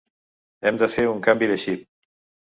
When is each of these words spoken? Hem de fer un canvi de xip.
Hem 0.69 0.79
de 0.81 0.87
fer 0.93 1.05
un 1.09 1.19
canvi 1.27 1.49
de 1.51 1.57
xip. 1.65 1.85